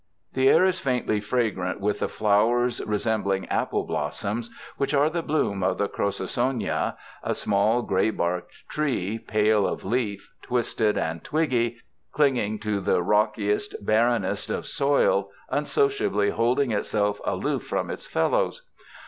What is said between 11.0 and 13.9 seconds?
twiggy, clinging to the rockiest,